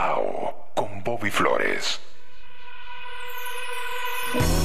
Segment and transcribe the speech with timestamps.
[0.00, 2.00] Tao con Bobby Flores.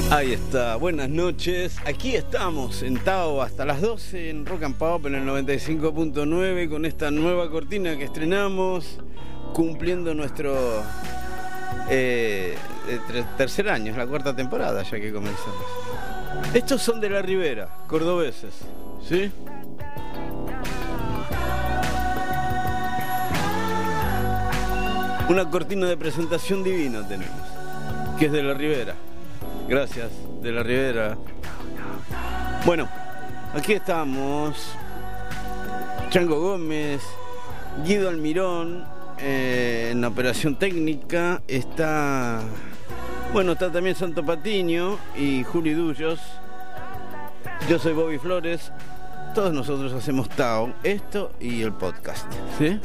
[0.09, 1.75] Ahí está, buenas noches.
[1.85, 6.85] Aquí estamos en Tao hasta las 12 en Rock and Pop en el 95.9 con
[6.85, 8.99] esta nueva cortina que estrenamos,
[9.53, 10.55] cumpliendo nuestro
[11.89, 12.55] eh,
[13.35, 15.65] tercer año, es la cuarta temporada ya que comenzamos.
[16.53, 18.53] Estos son de la Ribera, cordobeses,
[19.05, 19.29] ¿sí?
[25.27, 27.41] Una cortina de presentación divina tenemos,
[28.19, 28.93] que es de la Ribera.
[29.67, 30.11] Gracias,
[30.41, 31.17] de la Ribera.
[32.63, 32.87] Bueno,
[33.55, 34.55] aquí estamos.
[36.11, 37.01] Chango Gómez,
[37.83, 38.85] Guido Almirón,
[39.17, 41.41] eh, en operación técnica.
[41.47, 42.41] Está,
[43.33, 46.19] bueno, está también Santo Patiño y Juli Dullos.
[47.67, 48.71] Yo soy Bobby Flores.
[49.33, 52.31] Todos nosotros hacemos Tao, esto y el podcast.
[52.59, 52.79] ¿Sí?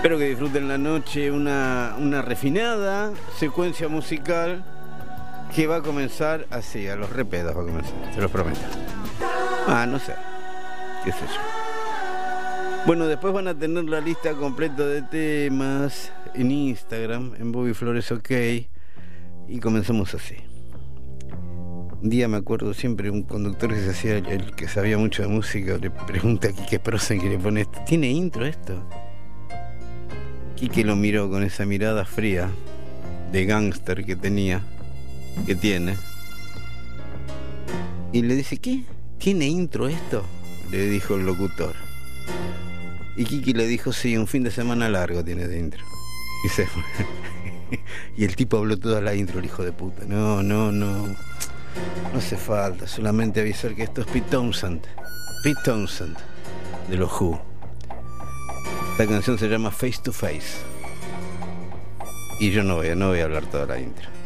[0.00, 4.64] Espero que disfruten la noche una, una refinada secuencia musical
[5.54, 8.60] que va a comenzar así, a los repedos va a comenzar, se los prometo.
[9.66, 10.14] Ah, no sé,
[11.04, 12.86] qué sé yo.
[12.86, 18.10] Bueno, después van a tener la lista completa de temas en Instagram, en Bobby Flores
[18.10, 18.30] OK,
[19.48, 20.36] y comenzamos así.
[22.00, 25.28] Un día me acuerdo siempre un conductor que se hacía el, que sabía mucho de
[25.28, 27.80] música, le pregunta aquí qué prosen que le pone esto.
[27.84, 28.82] ¿Tiene intro esto?
[30.68, 32.50] Que lo miró con esa mirada fría
[33.32, 34.62] de gángster que tenía,
[35.46, 35.96] que tiene.
[38.12, 38.82] Y le dice, ¿qué?
[39.18, 40.24] ¿Tiene intro esto?
[40.70, 41.74] Le dijo el locutor.
[43.16, 45.84] Y Kiki le dijo, sí, un fin de semana largo tiene de intro.
[46.44, 46.82] Y se fue.
[48.16, 50.04] y el tipo habló toda la intro, el hijo de puta.
[50.06, 51.06] No, no, no.
[51.06, 54.82] No hace falta, solamente avisar que esto es Pete Townsend.
[55.42, 56.16] Pete Townsend,
[56.88, 57.49] de los Who.
[59.00, 60.58] La canción se llama Face to Face.
[62.38, 64.19] Y yo no voy, no voy a hablar toda la intro.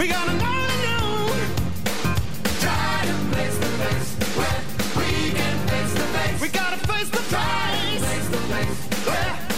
[0.00, 1.40] We got another noon.
[2.58, 4.60] Try to face the face where
[4.96, 6.40] we can face the face.
[6.40, 7.28] We gotta face the face.
[7.28, 9.49] Try to face the face where.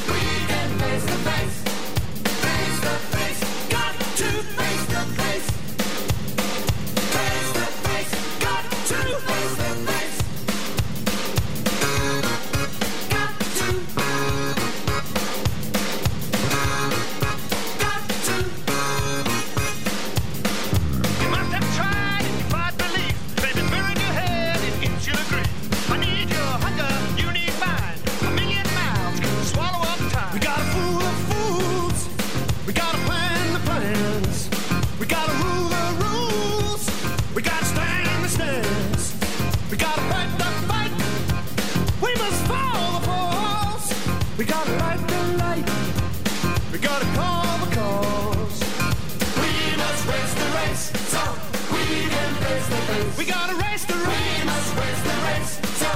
[53.89, 55.91] We must race the race so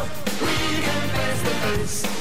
[0.44, 2.15] we can face the face.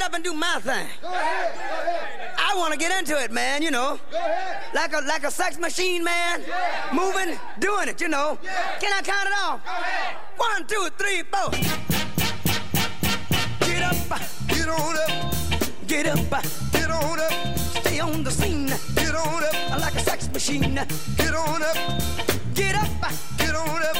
[0.00, 0.86] Get up and do my thing.
[1.04, 4.00] I want to get into it, man, you know.
[4.74, 6.42] Like a like a sex machine, man.
[6.92, 8.38] Moving, doing it, you know.
[8.80, 9.60] Can I count it off?
[10.38, 11.50] One, two, three, four.
[13.68, 15.10] Get up, Get on up,
[15.86, 18.68] get up, get on up, stay on the scene.
[18.94, 20.74] get on up, Like a sex machine.
[21.16, 21.76] get on up,
[22.54, 22.88] Get up,
[23.36, 23.96] get on up,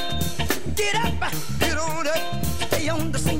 [0.76, 3.39] get up, get on up, stay on the scene.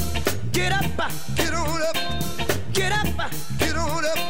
[0.51, 1.95] get up, get on up,
[2.73, 3.31] get up.
[3.59, 4.20] get on up.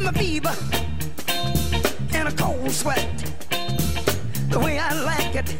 [0.00, 0.54] Give me fever
[2.14, 3.08] and a cold sweat.
[4.48, 5.56] The way I like it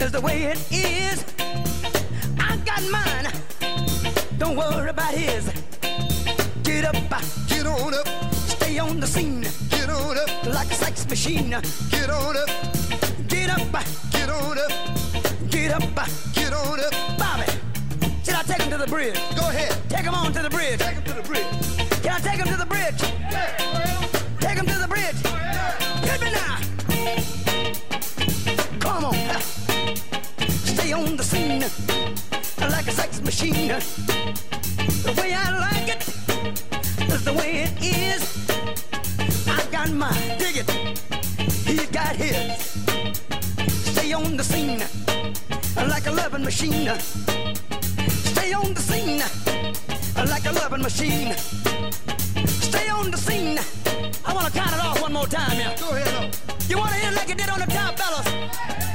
[0.00, 1.24] is the way it is.
[2.38, 3.30] I got mine,
[4.38, 5.50] don't worry about his.
[6.62, 6.94] Get up,
[7.48, 11.50] Get on up, stay on the scene get on up, like a sex machine.
[11.90, 12.48] get on up,
[13.28, 13.72] Get up,
[14.10, 14.72] get on up,
[15.50, 15.82] get up.
[16.34, 17.18] get on up.
[17.18, 17.50] Bobby,
[18.24, 19.18] should I take him to the bridge?
[19.36, 20.78] Go ahead, Take him on to the bridge.
[20.78, 21.73] take him to the bridge.
[22.04, 23.00] Can I take him to the bridge?
[24.38, 25.16] Take him to the bridge.
[26.04, 26.60] Hit me now.
[28.78, 29.14] Come on.
[30.66, 31.64] Stay on the scene
[32.60, 33.68] like a sex machine.
[33.68, 36.06] The way I like it
[37.10, 38.22] is the way it is.
[39.48, 40.38] I got mine.
[40.38, 40.70] Dig it.
[41.66, 42.36] He's got his.
[43.92, 44.82] Stay on the scene
[45.88, 46.86] like a loving machine.
[46.98, 49.22] Stay on the scene
[50.28, 51.34] like a loving machine.
[52.46, 53.58] Stay on the scene.
[54.24, 55.74] I want to count it off one more time here.
[55.80, 56.34] Go ahead up.
[56.68, 58.26] You want to hit it like it did on the top, fellas?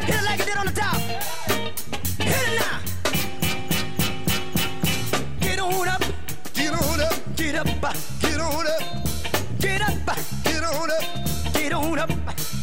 [0.07, 0.99] Hit it like it did on the top.
[2.19, 2.79] Hit it now.
[5.39, 6.03] Get on up,
[6.53, 7.67] Get on up, get up,
[8.21, 8.81] get on up,
[9.59, 9.93] get up,
[10.43, 11.03] get on up,
[11.53, 12.09] get on up.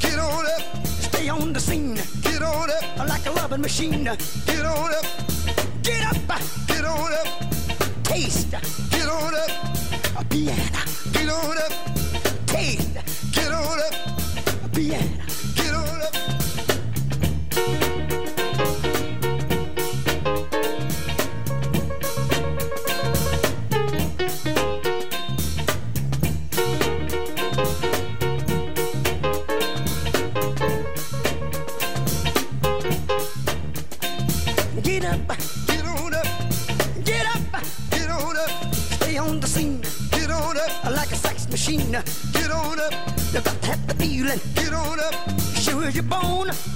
[0.01, 4.05] get on up, Stay on the scene get on up, like a loving machine.
[4.05, 5.07] get on up,
[5.83, 7.56] Get up, get on up,
[8.17, 8.51] taste.
[8.91, 9.51] Get on up,
[10.21, 10.81] a piano.
[11.13, 11.73] get on up,
[12.47, 12.95] Taste.
[13.33, 13.95] Get on up,
[14.65, 15.36] a piano.
[41.93, 42.93] Get on up,
[43.33, 44.41] You got to have the feeling.
[44.55, 45.15] get on up,
[45.57, 46.76] Sure as you're.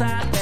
[0.00, 0.39] casa.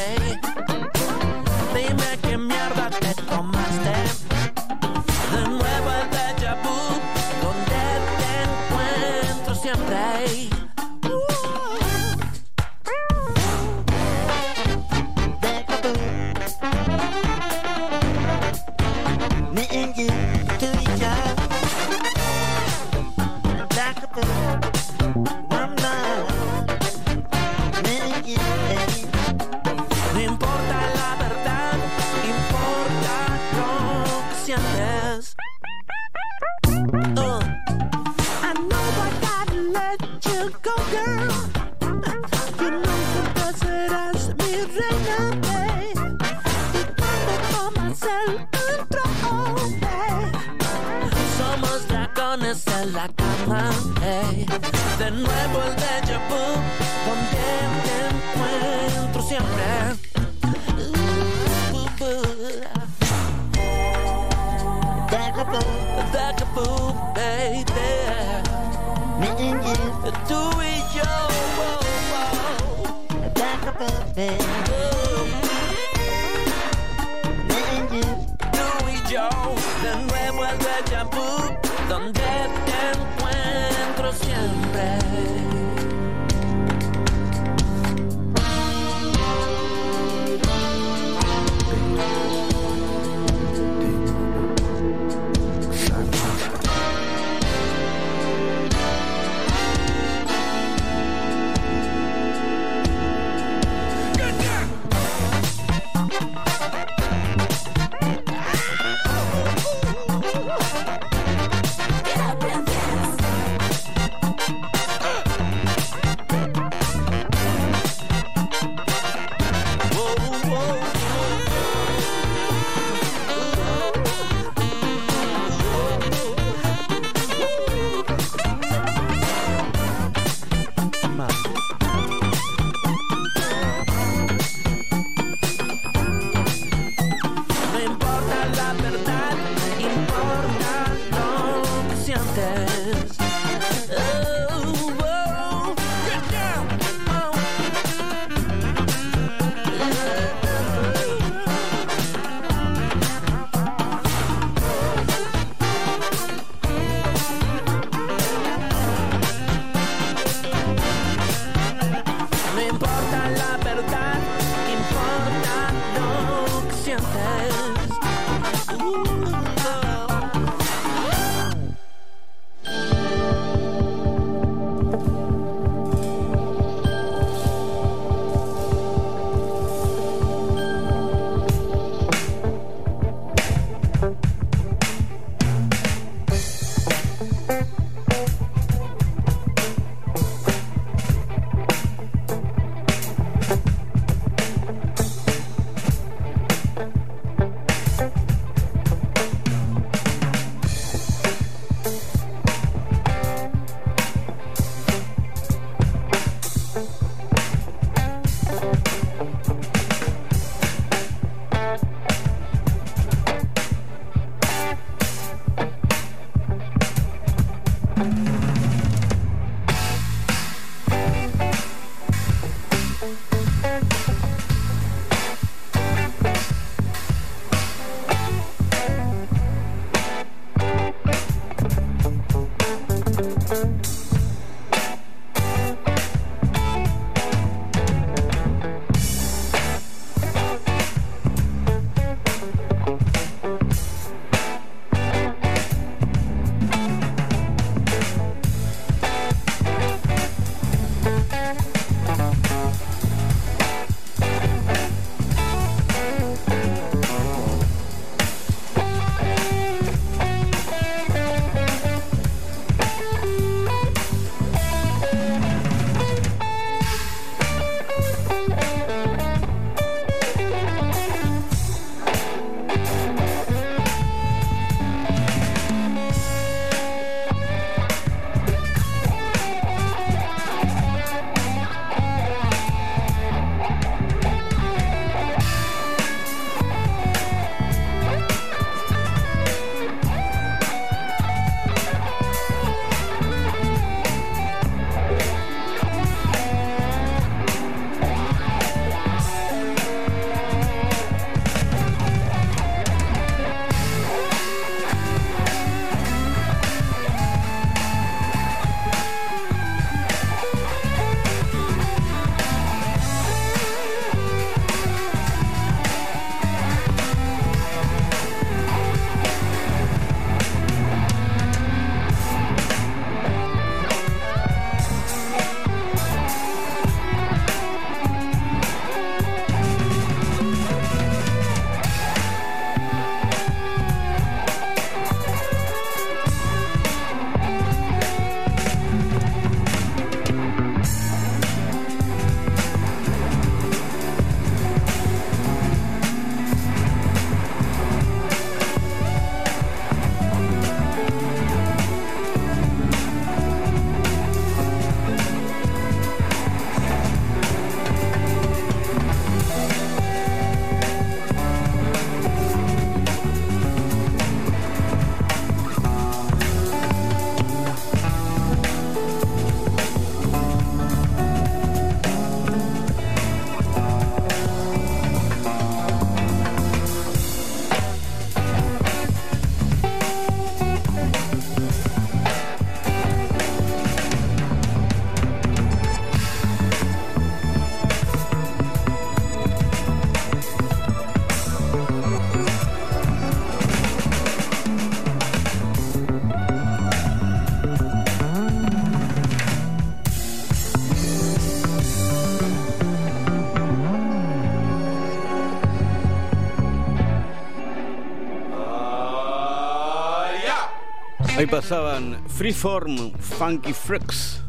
[411.39, 414.41] Ahí pasaban Freeform, Funky Freaks.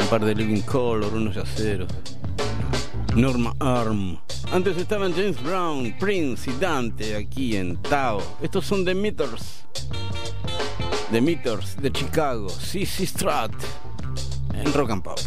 [0.00, 1.90] Un par de Living Color, unos yaceros.
[3.16, 4.20] Norma Arm.
[4.52, 8.22] Antes estaban James Brown, Prince y Dante aquí en Tao.
[8.40, 9.64] Estos son The Meters.
[11.10, 12.48] The Meters de Chicago.
[12.48, 13.50] CC Strat.
[14.54, 15.18] En Rock and Pop.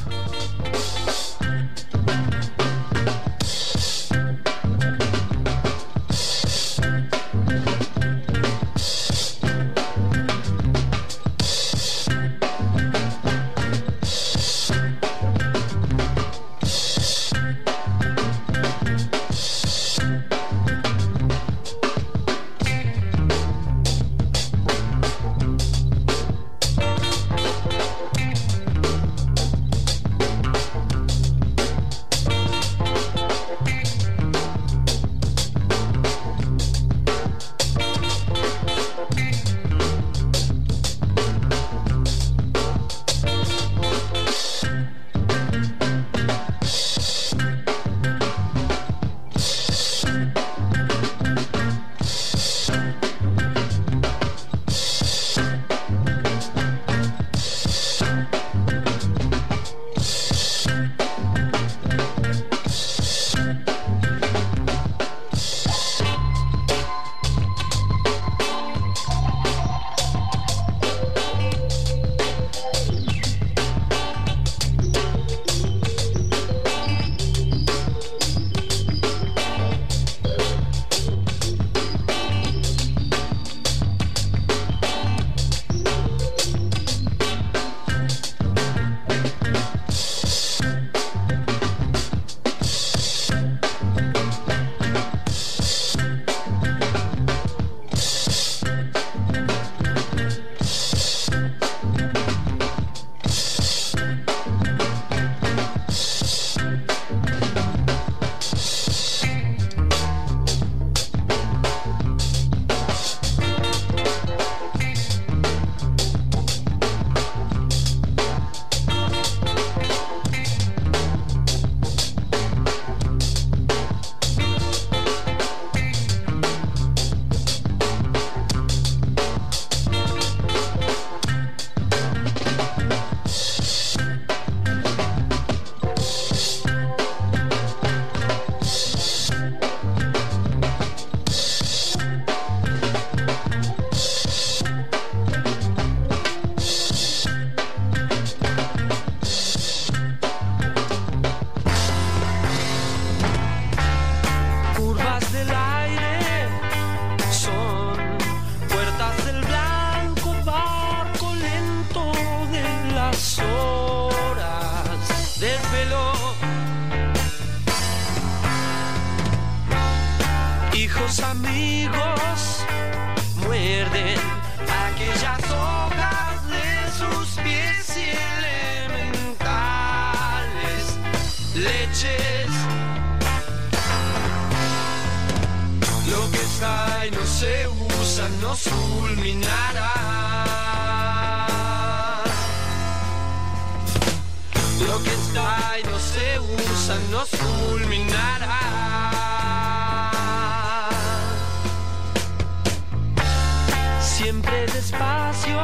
[204.76, 205.64] Despacio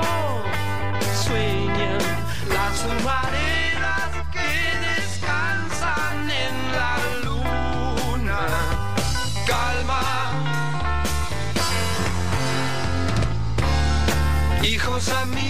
[1.26, 2.00] sueñan
[2.48, 4.52] las humaredas que
[4.88, 6.94] descansan en la
[7.26, 8.42] luna.
[9.46, 10.04] Calma.
[14.64, 15.41] Hijos amigos,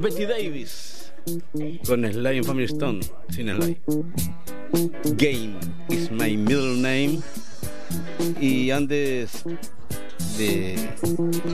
[0.00, 1.12] Betty Davis
[1.86, 3.76] con Sly and Family Stone, sin Sly.
[5.16, 7.20] Game is my middle name.
[8.40, 9.44] Y antes
[10.36, 10.76] de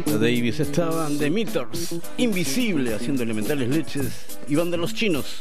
[0.06, 4.38] Davis estaban The Meters, Invisible, haciendo elementales leches.
[4.48, 5.38] Y van de los chinos,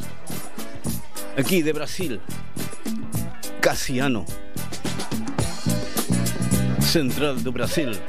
[1.38, 2.22] aquí de Brasil,
[3.60, 4.26] Casiano,
[6.80, 8.00] Central de Brasil.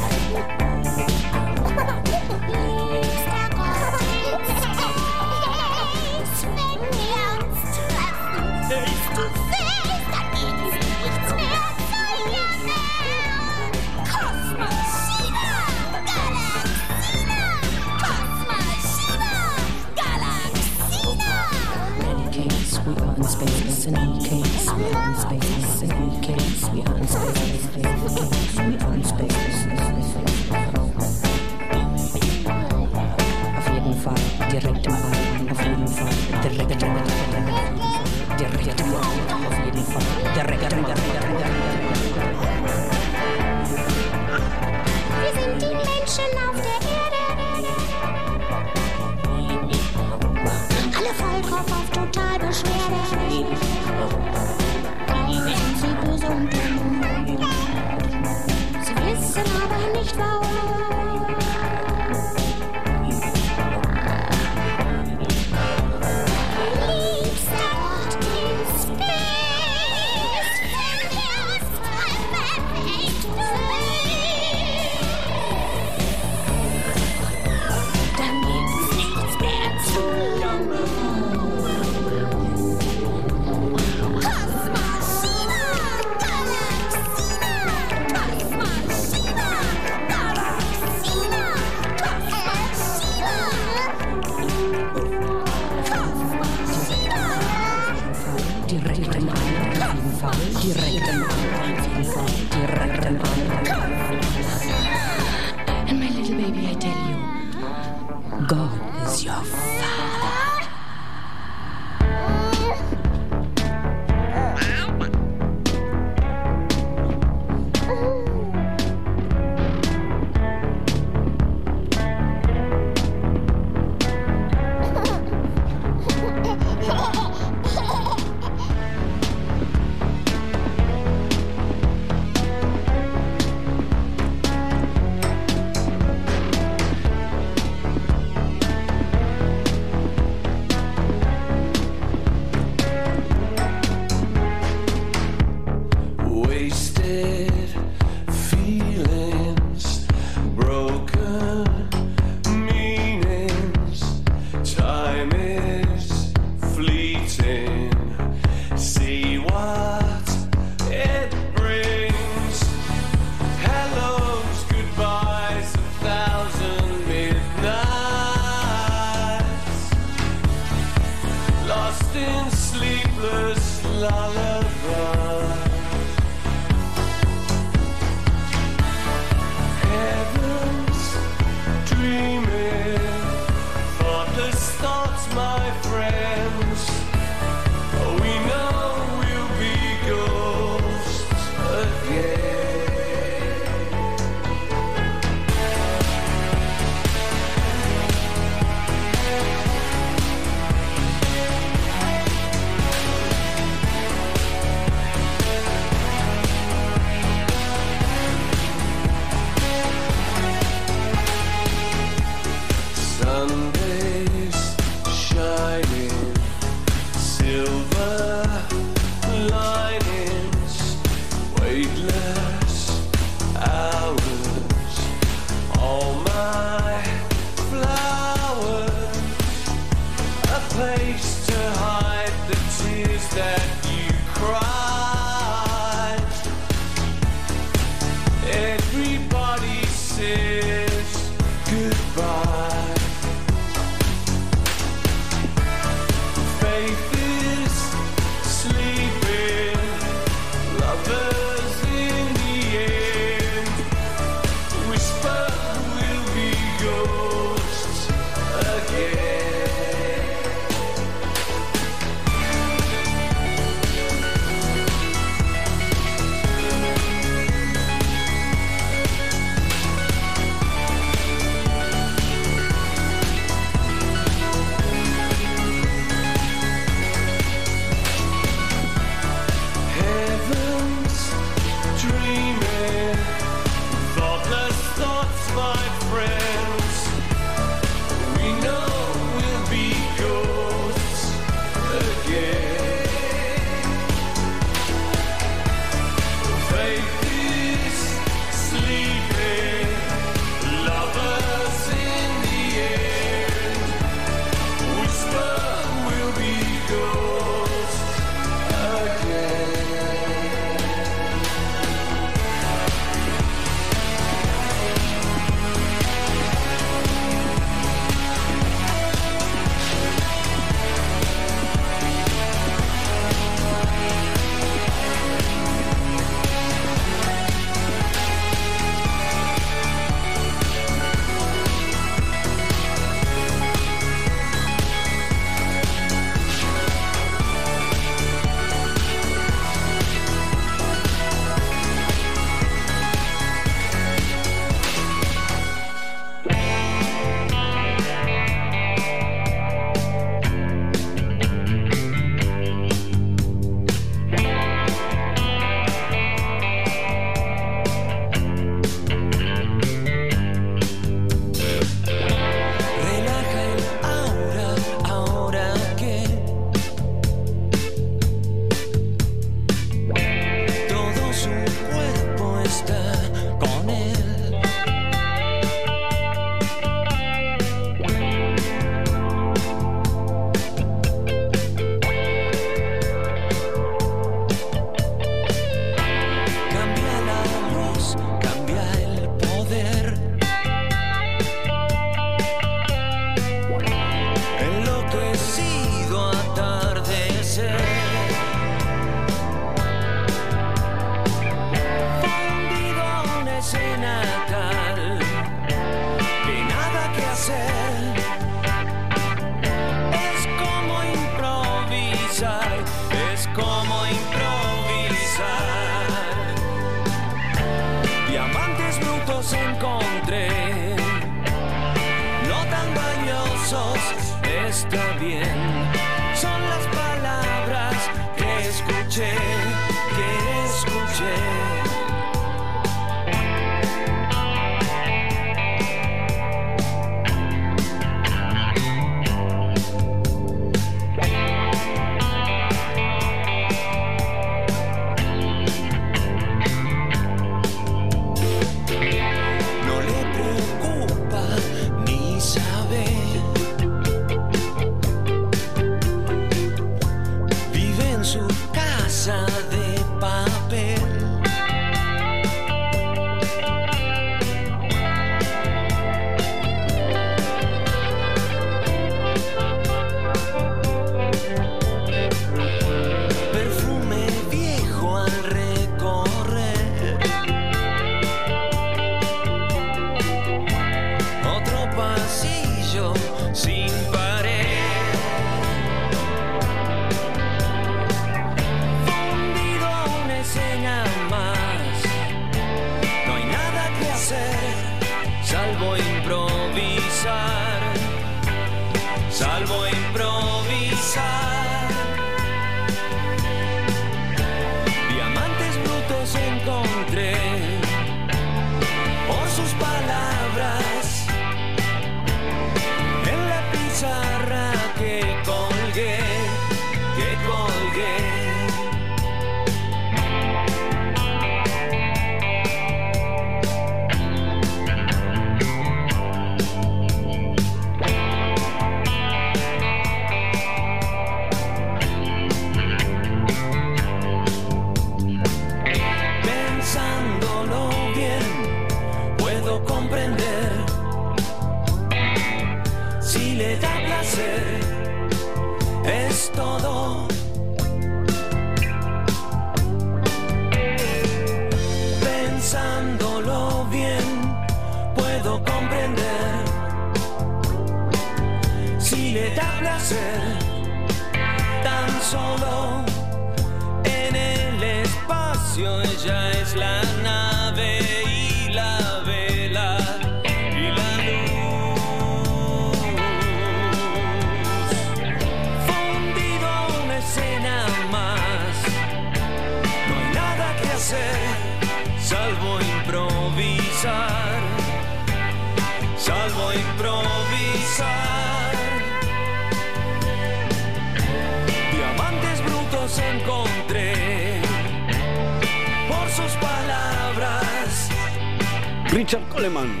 [599.20, 600.00] Richard Coleman,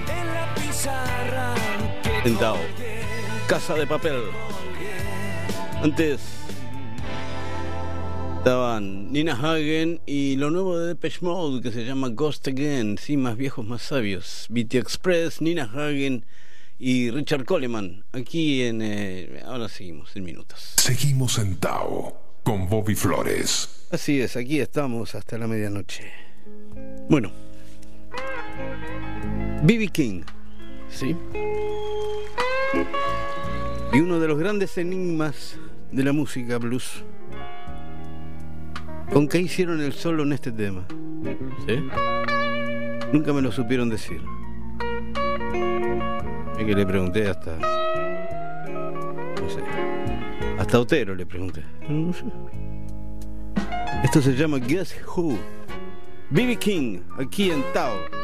[2.38, 3.02] colgué.
[3.46, 4.22] Casa de Papel.
[5.82, 6.22] Antes
[8.38, 12.96] estaban Nina Hagen y lo nuevo de Depeche Mode que se llama Ghost Again.
[12.96, 14.46] Sí, más viejos, más sabios.
[14.48, 16.24] BT Express, Nina Hagen
[16.78, 18.06] y Richard Coleman.
[18.12, 18.80] Aquí en.
[18.80, 20.76] eh, ahora seguimos en minutos.
[20.78, 23.86] Seguimos en Tao con Bobby Flores.
[23.90, 26.10] Así es, aquí estamos hasta la medianoche.
[27.10, 27.30] Bueno.
[29.62, 29.88] B.B.
[29.88, 30.22] King,
[30.88, 31.14] ¿sí?
[33.92, 35.58] Y uno de los grandes enigmas
[35.92, 37.04] de la música blues.
[39.12, 40.86] ¿Con qué hicieron el solo en este tema?
[41.66, 41.76] ¿Sí?
[43.12, 44.22] Nunca me lo supieron decir.
[46.58, 47.56] Es que le pregunté hasta.
[47.56, 49.60] No sé.
[50.58, 51.64] Hasta Otero le pregunté.
[51.88, 52.24] No sé.
[54.04, 55.36] Esto se llama Guess Who.
[56.30, 56.56] B.B.
[56.56, 58.19] King, aquí en Tao.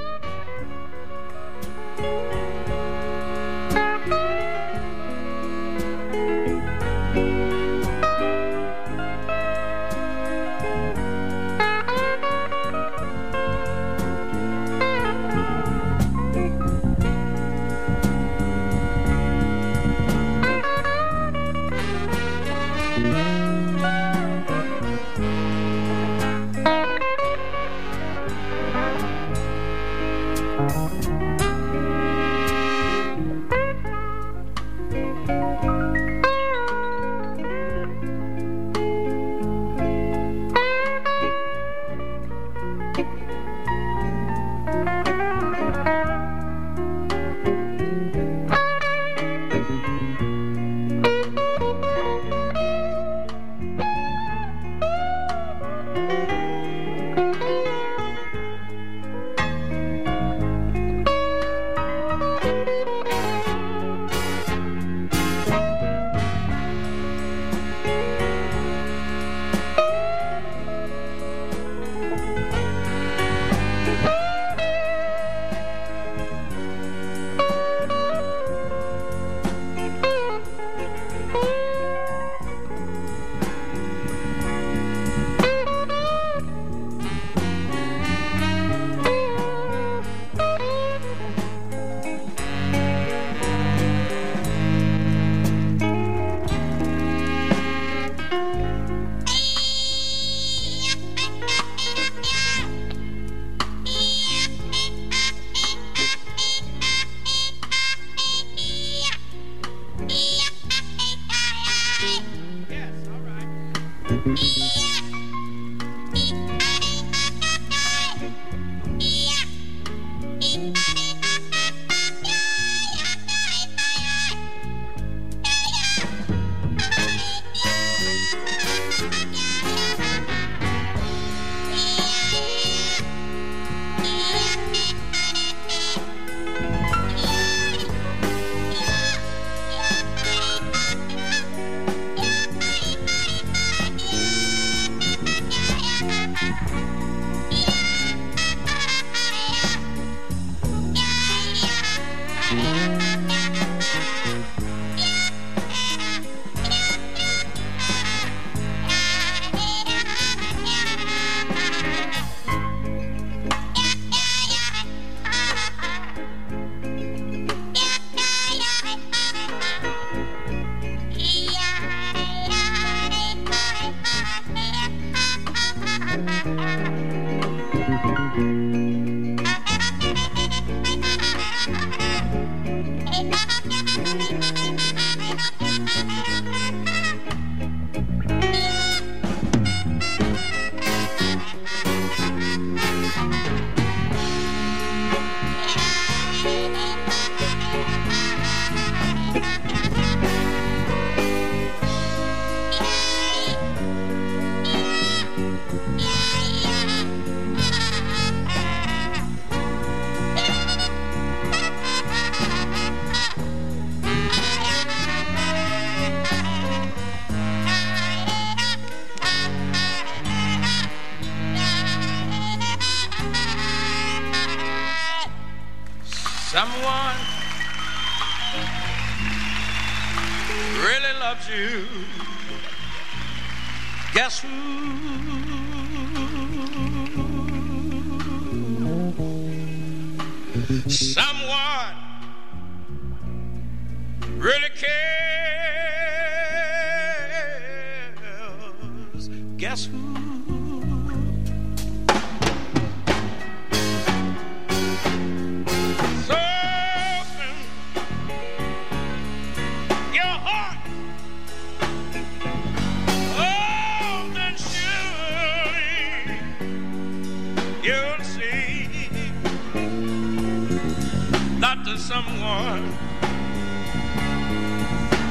[271.76, 272.82] That there's someone.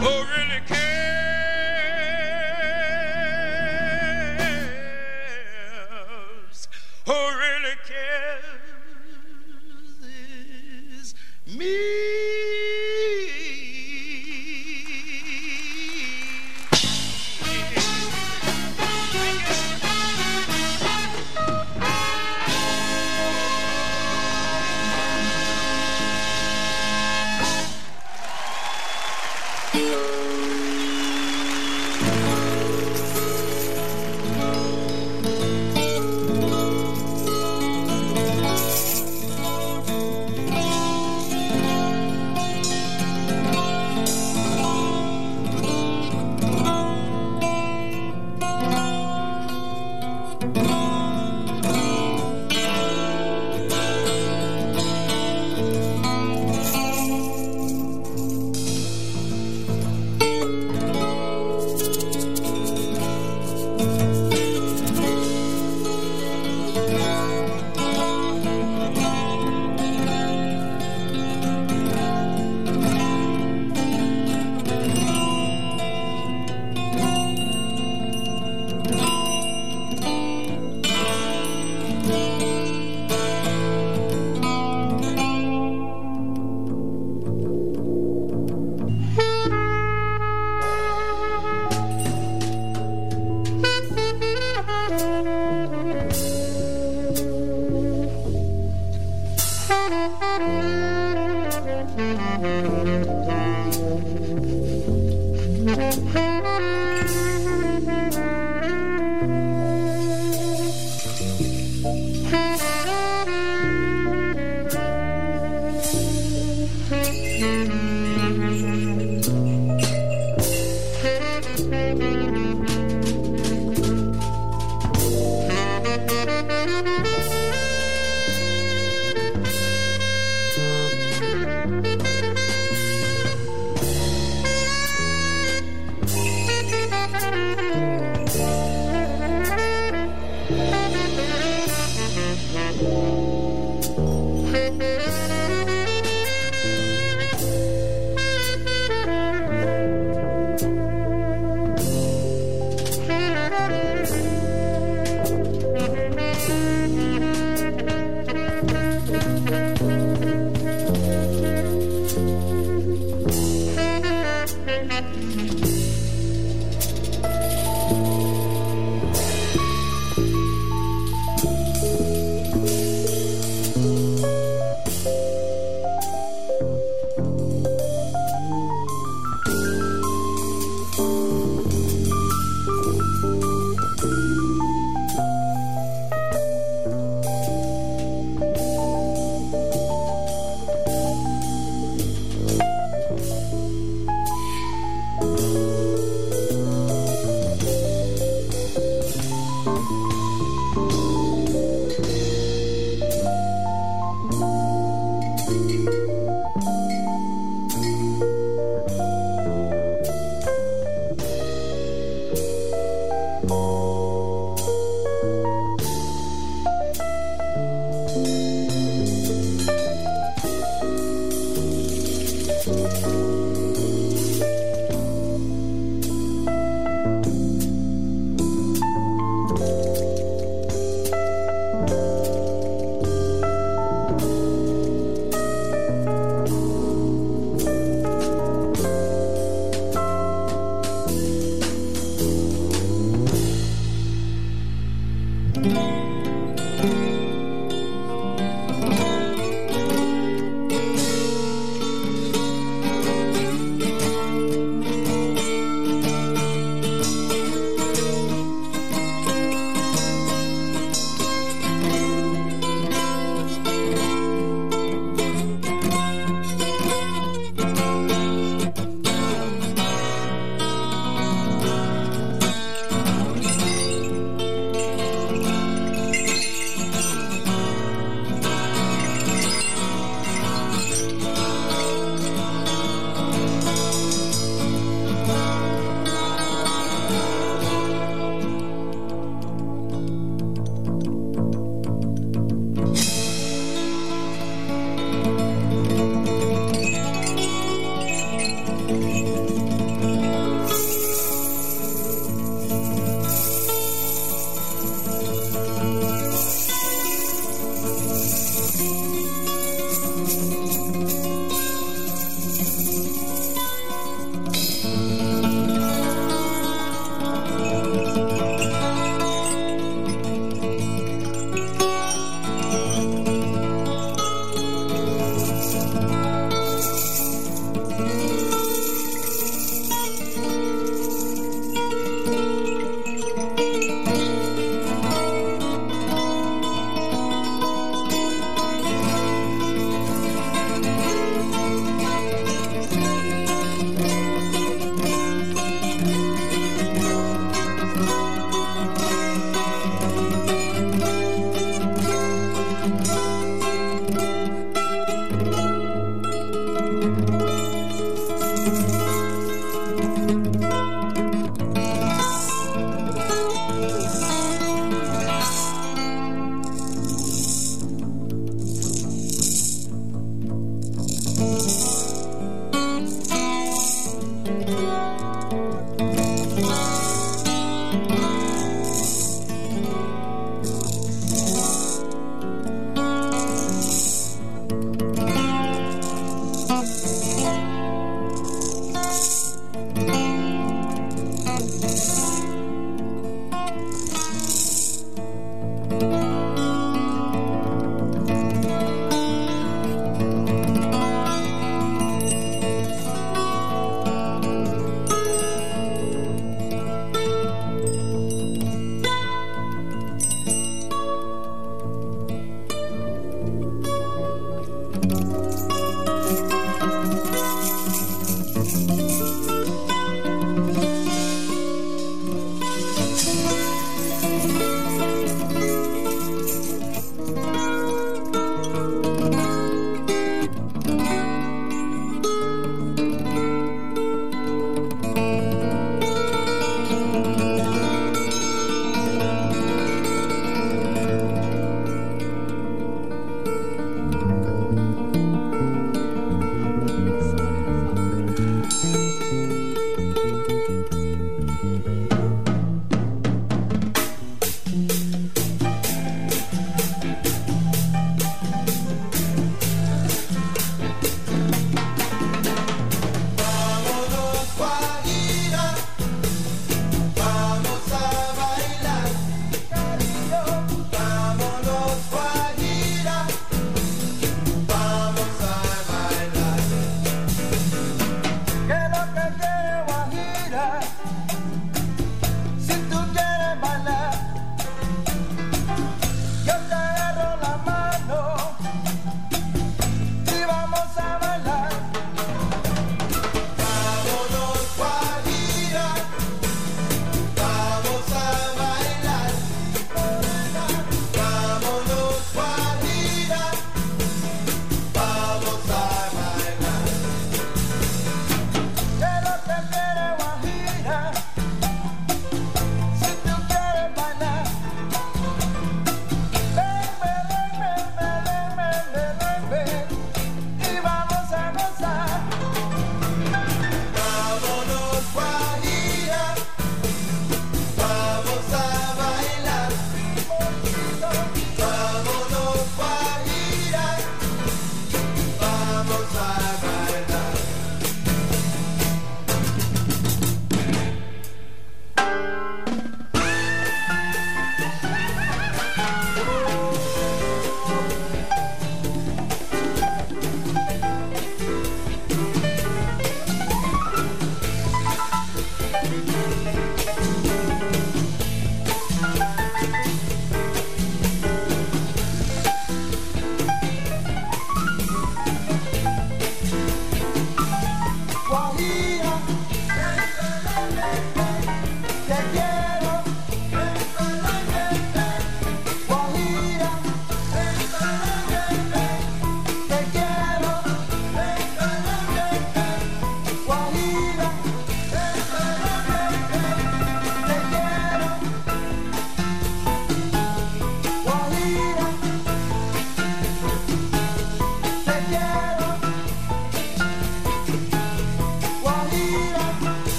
[0.00, 0.37] Who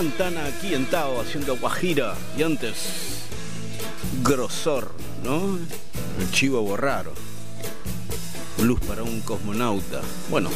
[0.00, 3.26] Santana aquí en Tao haciendo Guajira y antes
[4.22, 5.58] Grosor, ¿no?
[6.18, 7.12] El chivo borraro.
[8.62, 10.00] Luz para un cosmonauta.
[10.30, 10.48] Bueno.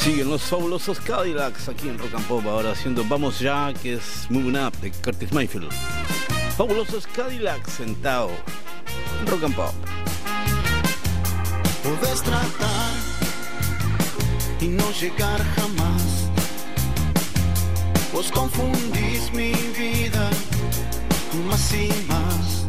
[0.00, 4.26] Siguen los fabulosos Cadillacs aquí en Rock and Pop ahora haciendo Vamos ya, que es
[4.28, 5.72] Moving Up de Curtis Mayfield.
[6.58, 8.28] Fabulosos Cadillacs en Tao.
[9.28, 9.72] Rock and Pop.
[11.82, 13.17] Podés tratar
[14.60, 16.28] y no llegar jamás.
[18.12, 20.30] Vos confundís mi vida
[21.48, 22.64] más y más.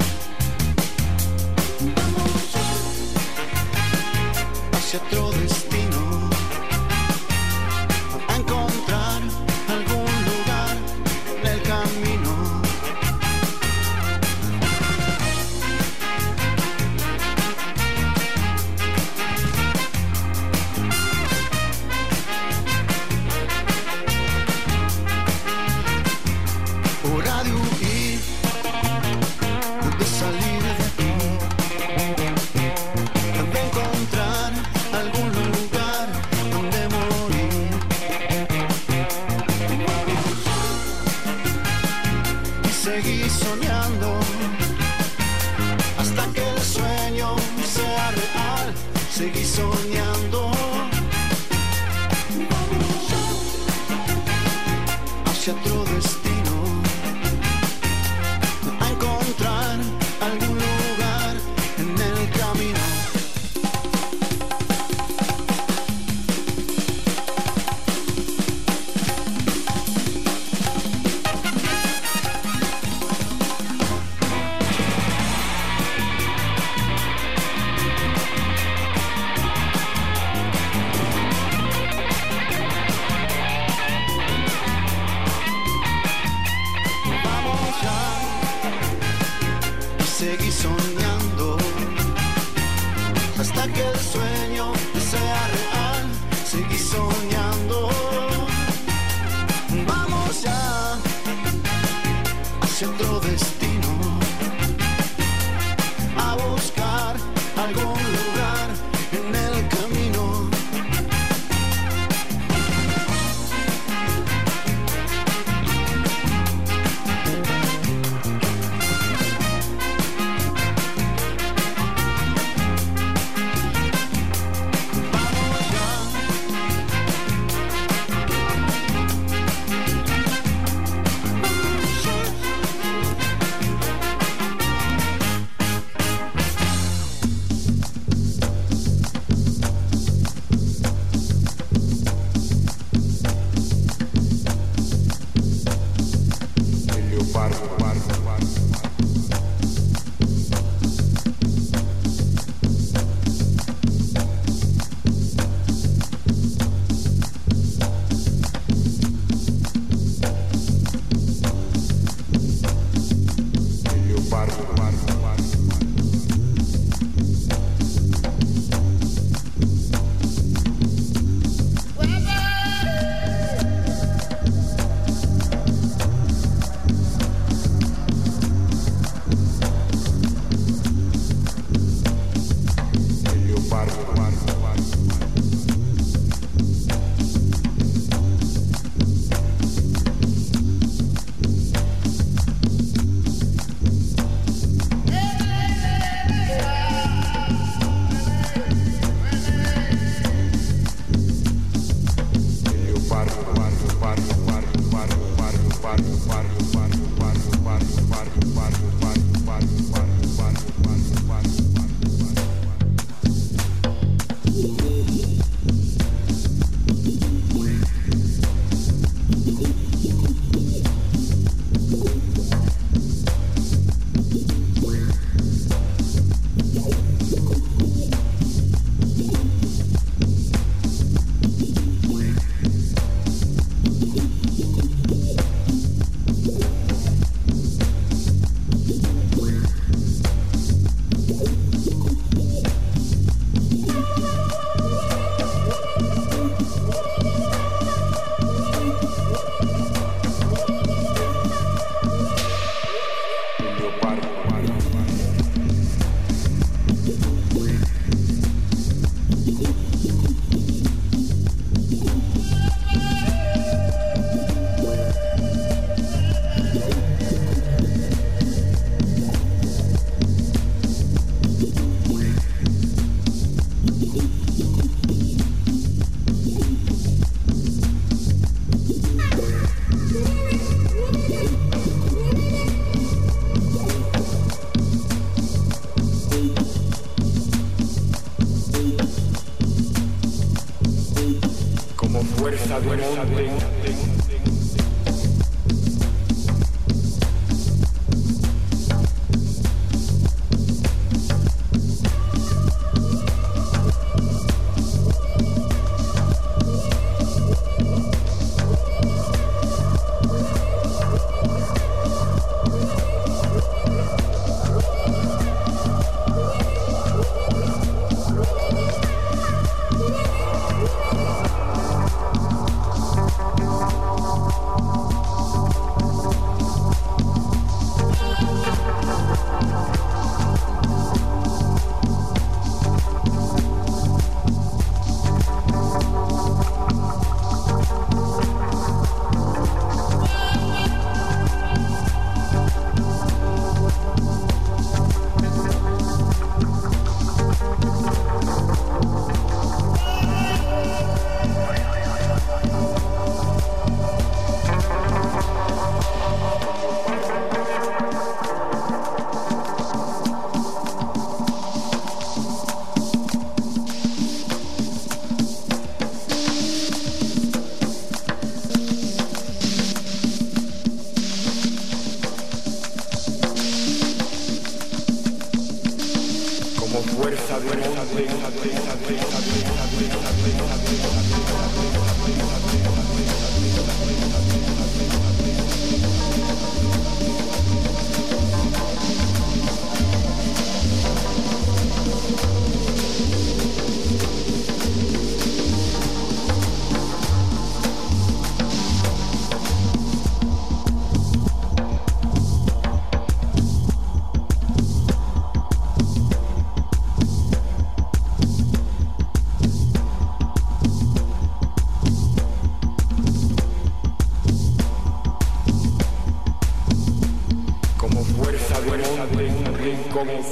[1.80, 2.56] Vamos
[4.74, 5.59] hacia otro destino,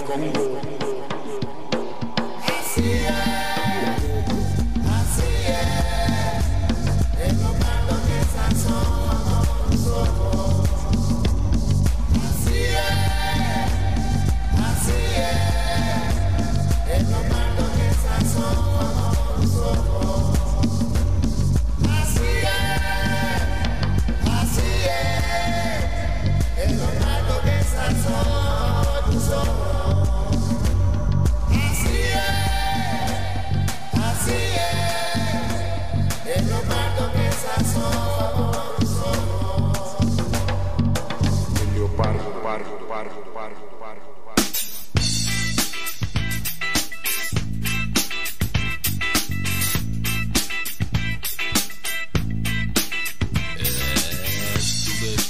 [0.08, 0.37] con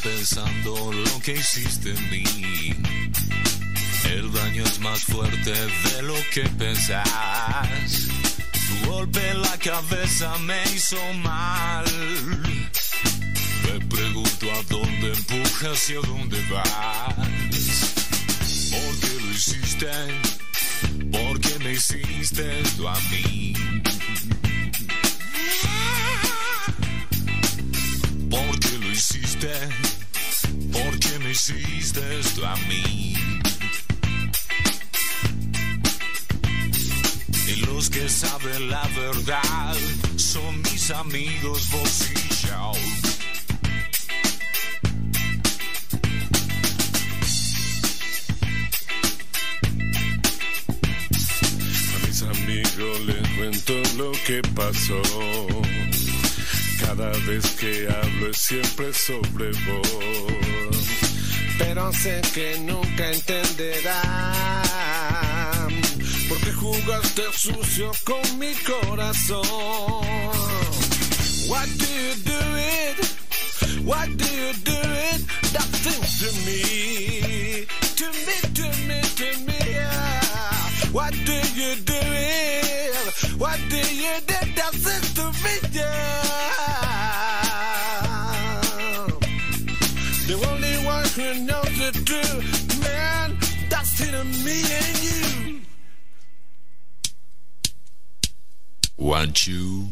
[0.08, 2.24] pensando lo que hiciste en mí.
[4.06, 8.08] El daño es más fuerte de lo que pensás.
[8.54, 11.86] Tu golpe en la cabeza me hizo mal.
[13.64, 17.37] Me pregunto a dónde empujas y a dónde vas.
[19.38, 19.92] ¿Por qué lo hiciste?
[21.12, 22.44] ¿Por qué me hiciste
[22.88, 23.54] a mí?
[28.32, 29.54] ¿Por qué lo hiciste?
[30.72, 32.02] ¿Por qué me hiciste
[32.48, 33.14] a mí?
[37.48, 39.76] Y los que saben la verdad
[40.16, 42.72] son mis amigos vos y yo.
[53.98, 55.02] Lo que pasó.
[56.80, 59.88] Cada vez que hablo es siempre sobre vos.
[61.58, 63.98] Pero sé que nunca entenderán.
[66.30, 69.42] Porque jugaste sucio con mi corazón.
[71.50, 72.98] Why do you do it?
[73.84, 74.80] Why do you do
[75.12, 75.26] it?
[75.54, 77.66] That thing to me.
[77.96, 79.60] To me, to me, to me.
[79.72, 80.22] yeah.
[80.92, 82.67] Why do you do it?
[83.38, 85.54] Why do you do that thing to me?
[90.28, 93.38] The only one who knows the truth, man,
[93.70, 95.62] that's it me and you.
[98.98, 99.88] Want you?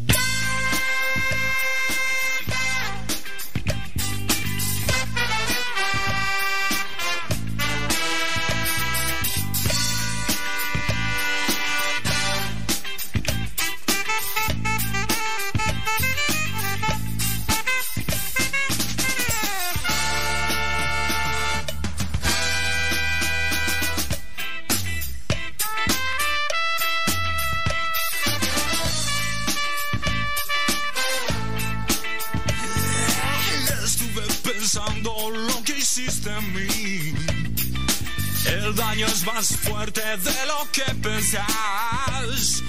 [39.15, 42.63] Es más fuerte de lo que pensás.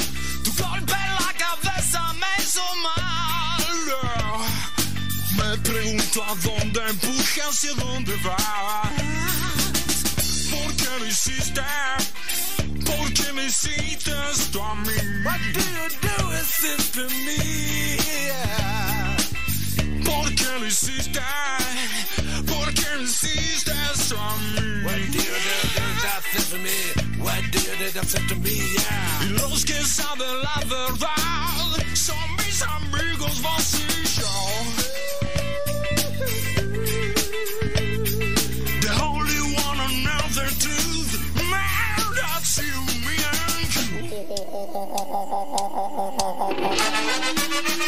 [0.45, 3.65] Tu golpe en la cabeza me hizo mal.
[5.39, 8.93] Me pregunto a dónde empuje, hacia dónde vas.
[10.51, 11.63] ¿Por qué lo hiciste?
[12.85, 14.97] ¿Por qué me hiciste esto a mí?
[15.25, 17.97] What do you do this to me?
[19.01, 19.06] ¿Por
[20.35, 21.21] qué lo hiciste?
[22.47, 24.85] ¿Por qué me hiciste esto a mí?
[24.85, 25.35] What do you
[26.51, 26.79] do me?
[27.23, 28.57] What do you do to me?
[28.75, 29.23] Yeah.
[29.23, 34.33] Y los que saben la verdad son mis amigos vos y yo.
[38.81, 41.13] They only wanna know the truth.
[41.51, 43.47] Man, that's you, me and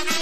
[0.00, 0.17] If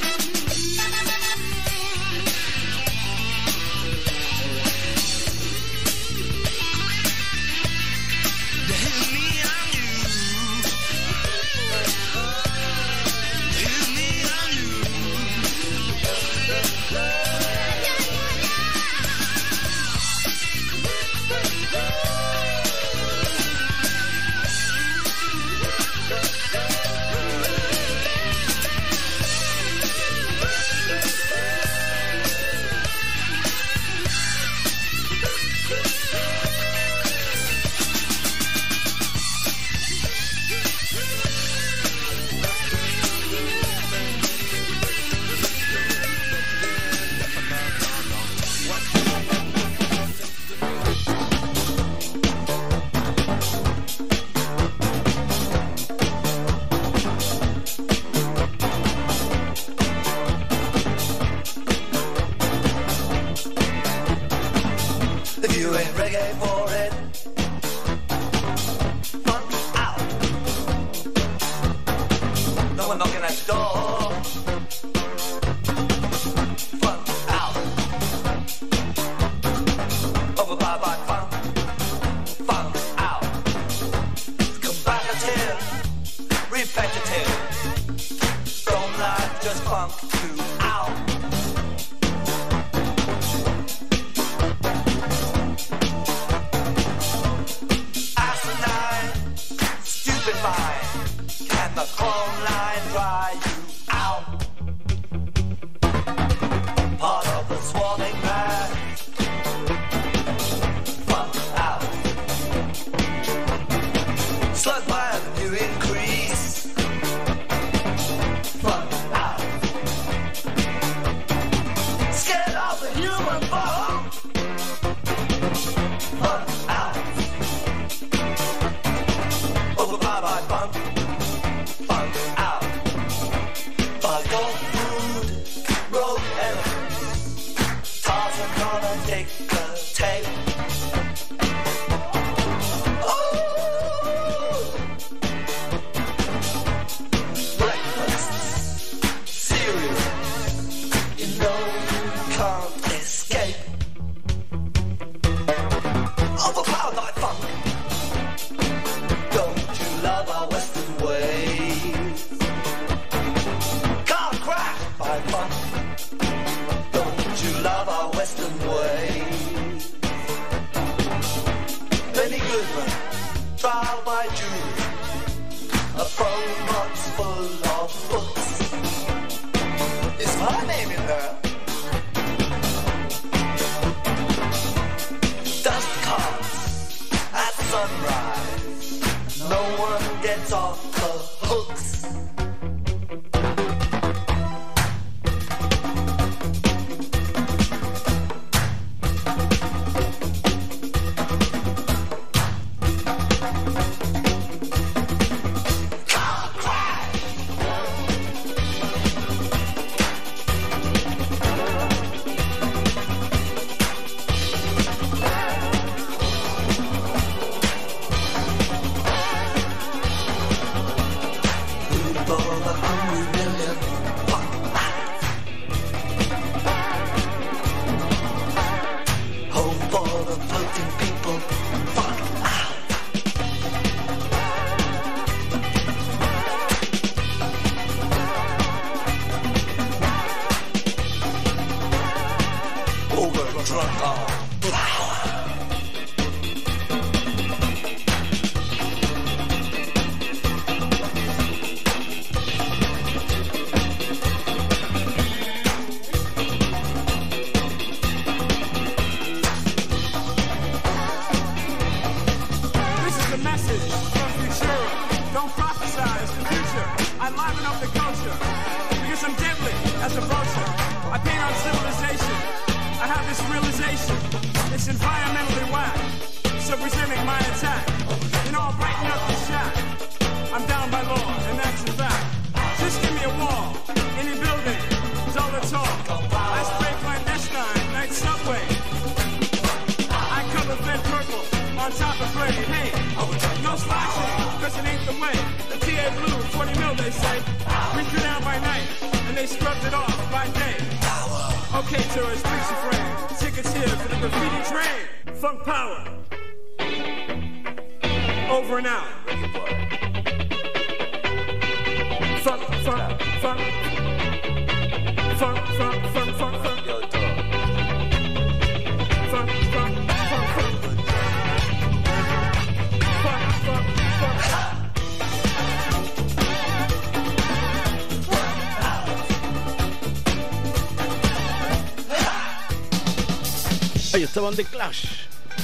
[334.36, 335.06] estaban The Clash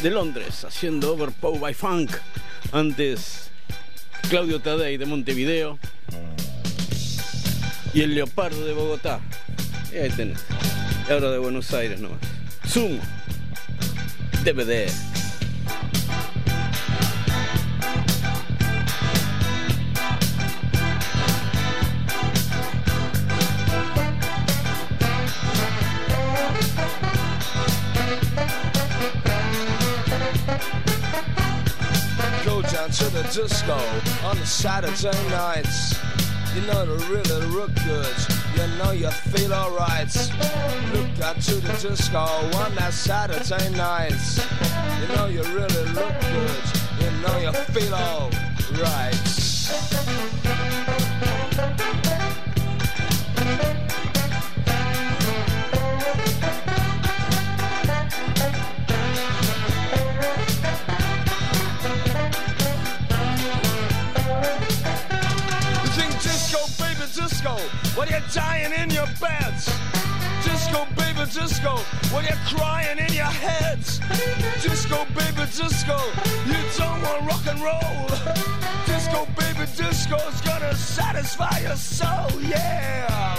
[0.03, 2.11] de Londres haciendo Overpower by Funk.
[2.73, 3.51] Antes
[4.31, 5.79] Claudio Tadei de Montevideo
[7.93, 9.21] y el Leopardo de Bogotá.
[9.93, 10.43] Y ahí tenés.
[11.07, 12.21] Y ahora de Buenos Aires nomás.
[12.67, 12.99] Sumo.
[14.43, 14.91] DVD.
[33.33, 33.79] Disco
[34.25, 35.95] on the Saturday nights.
[36.55, 38.15] You know the really look good,
[38.55, 40.15] you know you feel alright.
[40.93, 44.39] Look out to the disco on that Saturday nights.
[45.01, 46.63] You know you really look good,
[47.01, 49.22] you know you feel alright.
[68.13, 69.65] you're dying in your beds.
[70.45, 71.77] Disco, baby, disco,
[72.13, 74.01] when you're crying in your heads.
[74.63, 75.99] Disco, baby, disco,
[76.47, 78.09] you don't want rock and roll.
[78.85, 83.37] Disco, baby, disco's gonna satisfy your soul, yeah.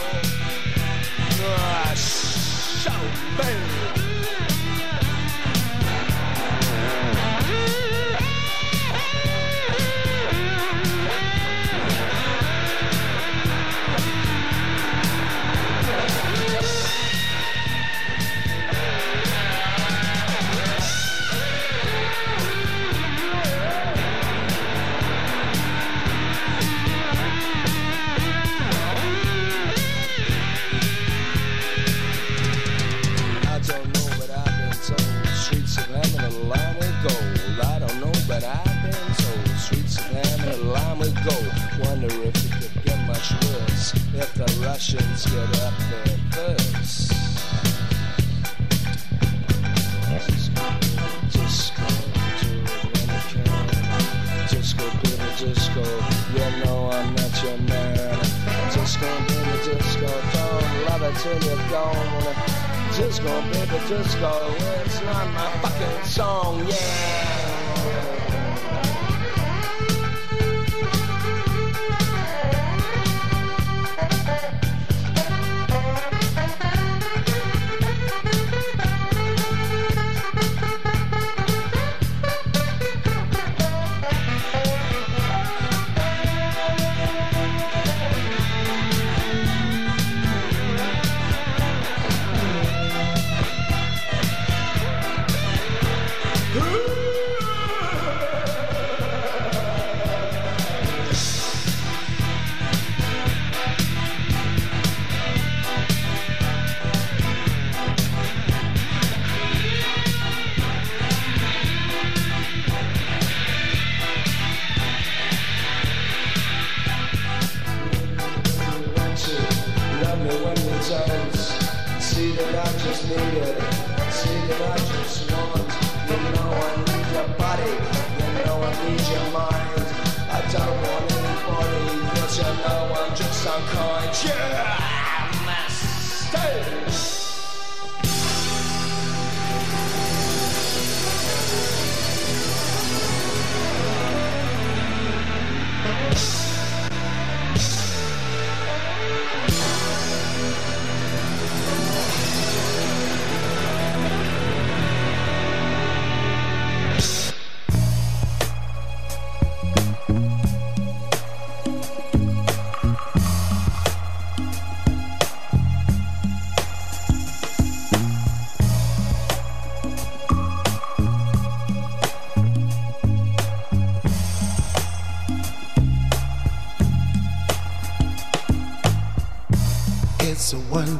[1.46, 3.83] Ah, shout, baby.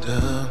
[0.06, 0.43] wonder.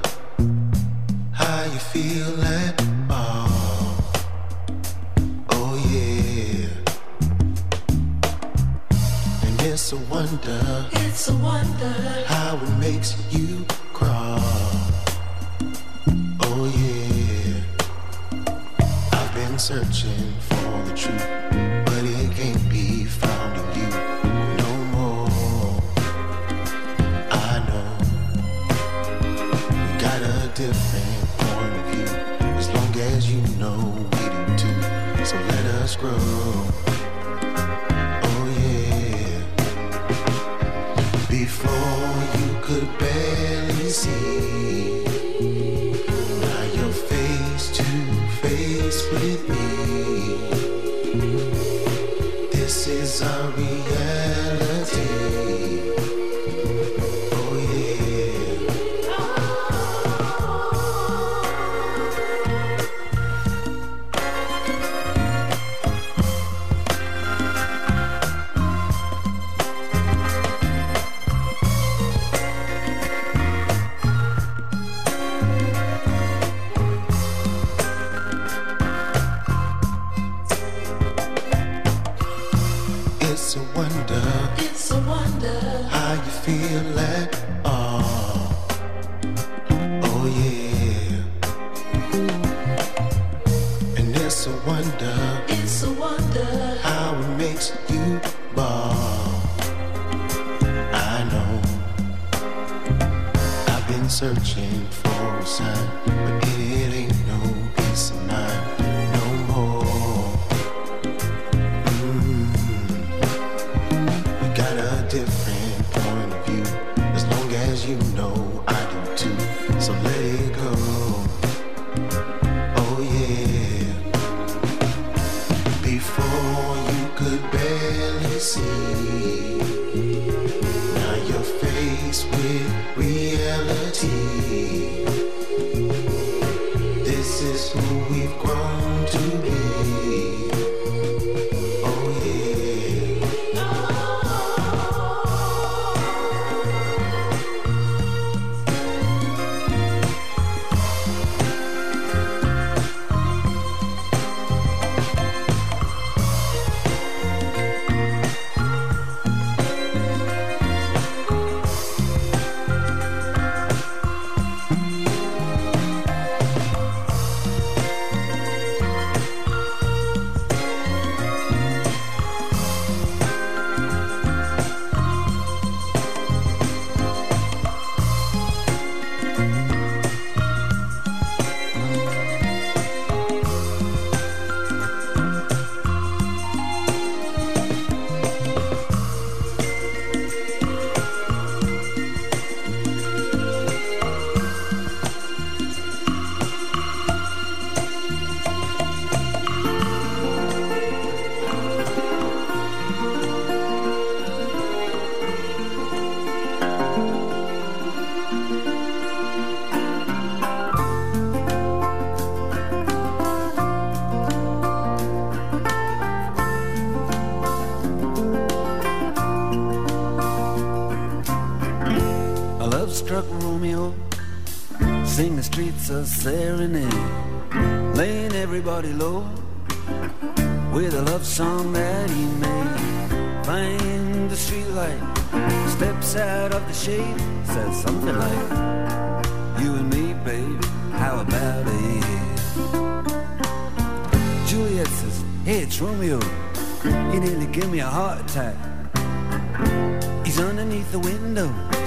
[42.72, 44.81] could barely see.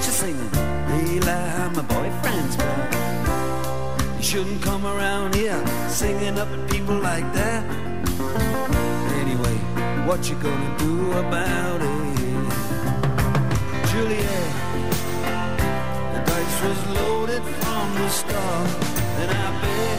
[0.00, 0.50] She's singing,
[0.88, 2.92] Leela, my boyfriend's back.
[4.18, 7.64] You shouldn't come around here singing up at people like that.
[9.20, 9.56] Anyway,
[10.06, 11.86] what you gonna do about it?
[13.90, 14.52] Juliet,
[16.12, 18.68] the dice was loaded from the start,
[19.20, 19.98] and I bet,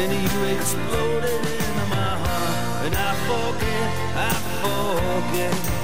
[0.00, 4.32] and you exploded into my heart, and I forget, I
[4.62, 5.83] forget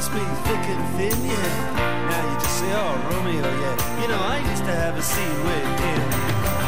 [0.00, 2.10] Me thick and thin, yeah.
[2.10, 4.00] Now you just say, oh, Romeo, yeah.
[4.00, 6.02] You know, I used to have a scene with him.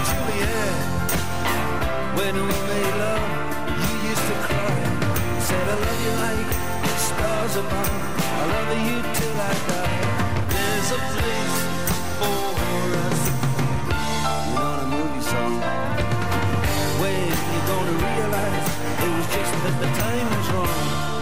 [0.07, 0.77] Juliet,
[2.15, 3.25] when we made love,
[3.83, 4.79] you used to cry.
[5.41, 6.51] Said, I love you like
[7.01, 7.93] stars above.
[8.21, 10.01] I love you till I die.
[10.53, 11.59] There's a place
[12.21, 12.53] for
[13.03, 13.21] us.
[14.47, 15.57] You know the movie song.
[17.01, 18.69] When you're gonna realize
[19.03, 21.22] it was just that the time was wrong.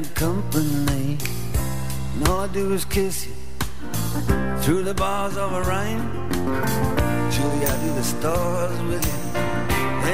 [0.00, 1.18] bad company.
[2.14, 3.34] And all I do is kiss you
[4.62, 6.30] through the bars of a rhyme.
[7.32, 9.18] Julie, I do the stars with you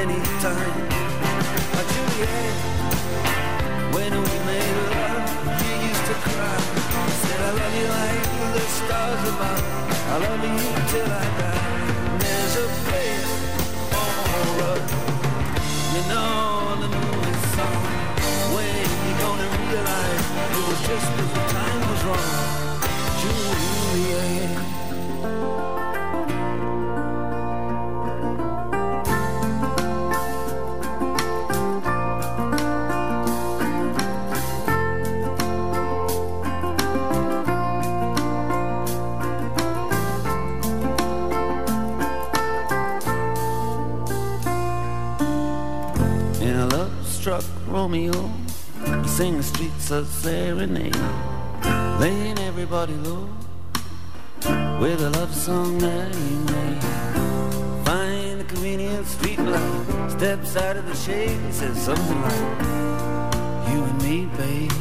[0.01, 0.77] anytime.
[1.77, 2.55] Oh, Juliet,
[3.95, 5.27] when we made love,
[5.61, 6.57] you used to cry.
[7.21, 8.23] Said I love you like
[8.55, 9.63] the stars above.
[10.13, 11.65] I love you till I die.
[12.09, 13.33] And there's a place
[13.91, 14.89] for us.
[15.93, 16.33] You know
[16.81, 17.14] the
[20.67, 22.31] was just that the time was wrong.
[23.21, 24.75] Juliet.
[47.67, 48.31] Romeo,
[49.01, 50.95] he sang the streets of serenade,
[51.99, 53.27] laying everybody low
[54.79, 56.83] with a love song that he made.
[57.85, 62.59] Find the convenient street light, steps out of the shade, he says something like,
[63.69, 64.71] "You and me, babe,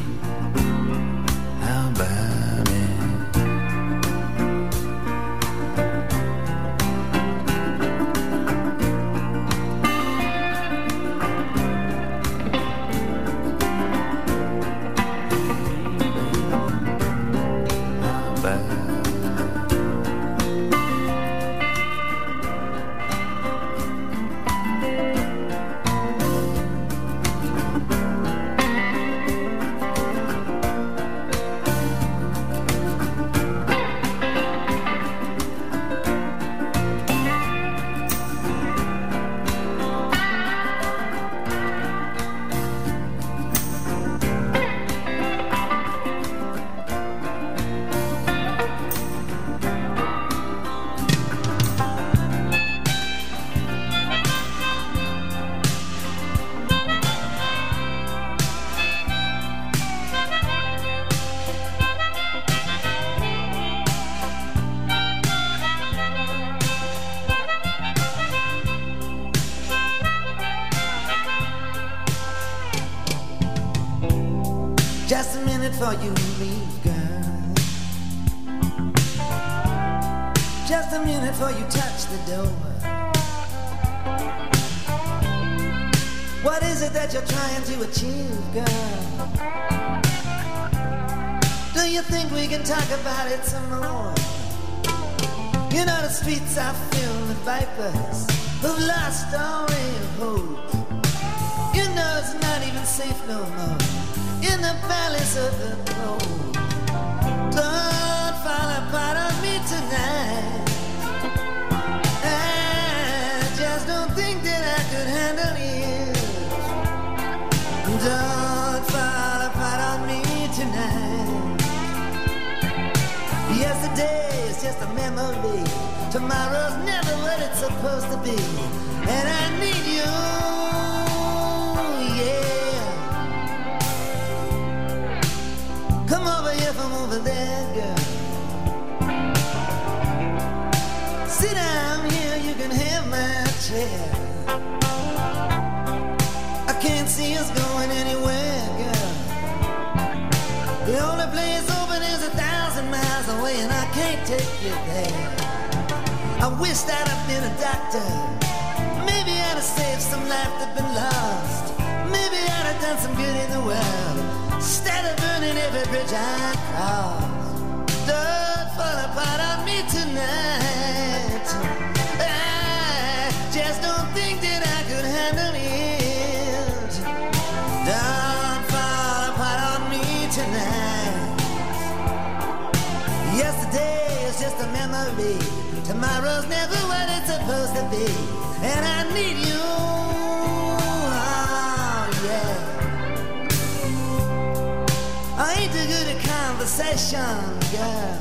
[195.64, 197.42] ain't too good at conversation,
[197.72, 198.16] girl.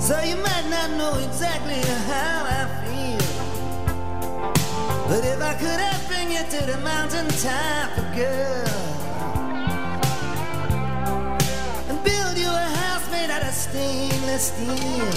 [0.00, 1.80] So you might not know exactly
[2.10, 3.18] how I feel.
[5.08, 8.68] But if I could, I'd bring you to the mountain top, girl.
[11.88, 15.10] And build you a house made out of stainless steel.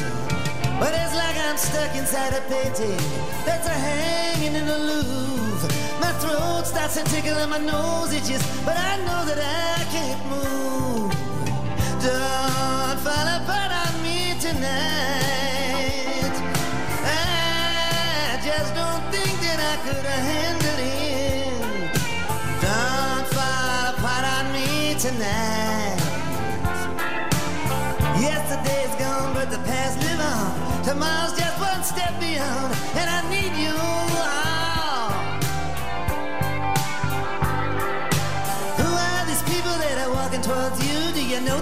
[0.79, 3.01] But it's like I'm stuck inside a painting
[3.45, 5.78] that's a hanging in the Louvre.
[5.99, 10.21] My throat starts to tickle and my nose itches, but I know that I can't
[10.31, 11.11] move.
[12.01, 16.35] Don't fall apart on me tonight.
[17.03, 21.91] I just don't think that I could have handled it.
[22.63, 25.99] Don't fall apart on me tonight.
[28.21, 30.83] Yesterday's gone, but the past live on.
[30.83, 31.28] Tomorrow's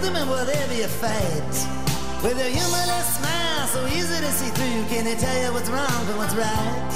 [0.08, 1.54] Do you know them, and will there be a fight?
[2.24, 6.00] With a humorless smile, so easy to see through, can they tell you what's wrong
[6.08, 6.92] from what's right?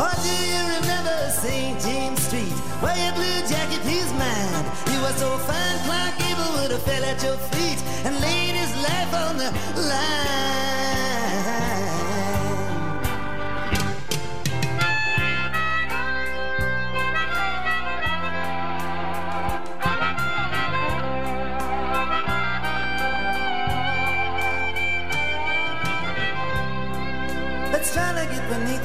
[0.00, 1.78] Or do you remember St.
[1.82, 4.64] James Street, where your blue jacket pleased mine?
[4.88, 8.72] You were so fine, Clark Gable would have fell at your feet and laid his
[8.80, 9.50] life on the
[9.82, 11.01] line.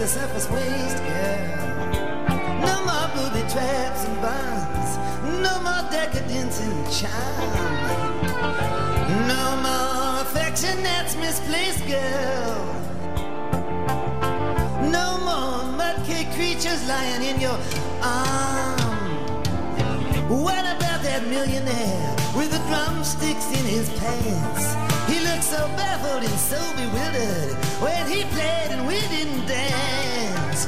[0.08, 1.68] The surface waste, girl.
[2.68, 4.92] No more booby traps and bonds.
[5.44, 7.74] No more decadence and charm.
[9.28, 12.56] No more affection that's misplaced, girl.
[14.98, 17.60] No more mudcake creatures lying in your
[18.02, 18.78] arm.
[20.30, 24.87] What about that millionaire with the drumsticks in his pants?
[25.38, 30.66] Looked so baffled and so bewildered when he played and we didn't dance.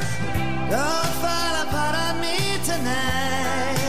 [0.70, 3.80] Don't fall apart on me tonight.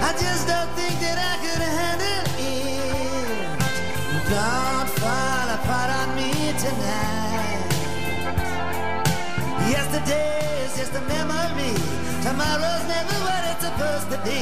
[0.00, 2.64] I just don't think that I could handle it.
[4.32, 7.68] Don't fall apart on me tonight.
[9.68, 11.76] Yesterday is just a memory.
[12.24, 14.40] Tomorrow's never what it's supposed to be.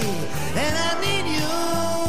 [0.55, 2.03] And I need you.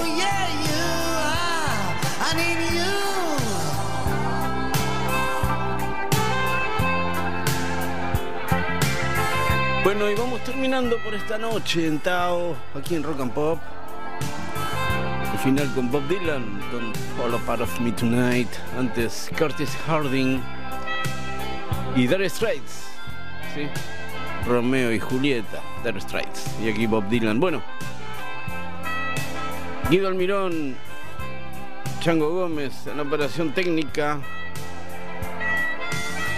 [9.83, 13.59] Bueno, y vamos terminando por esta noche en Tao, aquí en Rock and Pop.
[15.31, 18.49] El final con Bob Dylan, Don't Fall Apart of Me Tonight.
[18.79, 20.41] Antes Curtis Harding
[21.95, 22.87] y Dire Straits.
[23.53, 23.67] ¿sí?
[24.47, 26.59] Romeo y Julieta, Dire Straits.
[26.63, 27.39] Y aquí Bob Dylan.
[27.39, 27.61] Bueno,
[29.91, 30.75] Guido Almirón,
[32.05, 34.21] Chango Gómez en operación técnica.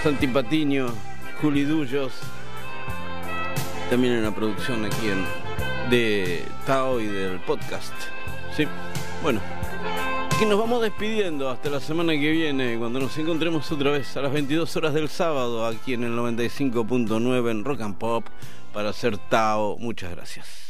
[0.02, 0.88] Santi Patiño,
[1.42, 2.14] Juli Dullos,
[3.90, 5.26] también en la producción aquí en,
[5.90, 7.94] de Tao y del podcast.
[8.56, 8.66] Sí,
[9.22, 9.42] bueno,
[10.34, 14.22] aquí nos vamos despidiendo hasta la semana que viene, cuando nos encontremos otra vez a
[14.22, 18.26] las 22 horas del sábado, aquí en el 95.9 en Rock and Pop,
[18.74, 19.76] para hacer Tao.
[19.80, 20.67] Muchas gracias.